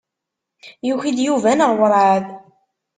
Yuki-d 0.87 1.17
Yuba 1.27 1.51
neɣ 1.53 1.71
werɛad? 1.79 2.25